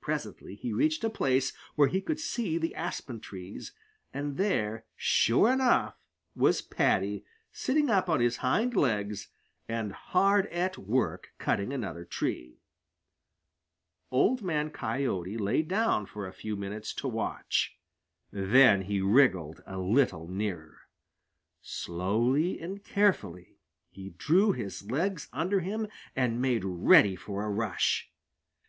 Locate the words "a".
1.02-1.10, 16.28-16.32, 19.66-19.78, 27.42-27.50